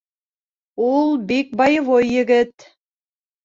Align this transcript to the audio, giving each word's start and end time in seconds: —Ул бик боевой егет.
—Ул 0.87 1.13
бик 1.33 1.53
боевой 1.61 2.11
егет. 2.17 2.69